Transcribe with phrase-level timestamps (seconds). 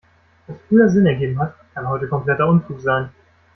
[0.47, 3.11] Was früher Sinn ergeben hat, kann heute kompletter Unfug sein.